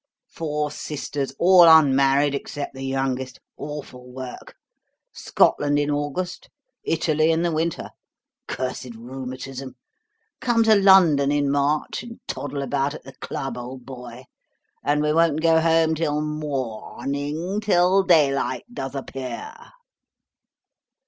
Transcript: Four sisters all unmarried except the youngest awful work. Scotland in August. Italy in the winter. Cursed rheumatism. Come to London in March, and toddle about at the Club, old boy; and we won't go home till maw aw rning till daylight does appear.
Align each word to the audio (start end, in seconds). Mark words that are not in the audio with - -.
Four 0.31 0.71
sisters 0.71 1.31
all 1.37 1.65
unmarried 1.67 2.33
except 2.33 2.73
the 2.73 2.81
youngest 2.81 3.39
awful 3.55 4.11
work. 4.11 4.55
Scotland 5.11 5.77
in 5.77 5.91
August. 5.91 6.49
Italy 6.83 7.29
in 7.31 7.43
the 7.43 7.51
winter. 7.51 7.91
Cursed 8.47 8.95
rheumatism. 8.95 9.75
Come 10.39 10.63
to 10.63 10.73
London 10.73 11.31
in 11.31 11.51
March, 11.51 12.01
and 12.01 12.19
toddle 12.27 12.63
about 12.63 12.95
at 12.95 13.03
the 13.03 13.13
Club, 13.17 13.59
old 13.59 13.85
boy; 13.85 14.23
and 14.83 15.03
we 15.03 15.13
won't 15.13 15.39
go 15.41 15.59
home 15.61 15.93
till 15.93 16.19
maw 16.19 16.95
aw 16.95 17.03
rning 17.03 17.61
till 17.61 18.01
daylight 18.01 18.63
does 18.73 18.95
appear. 18.95 19.53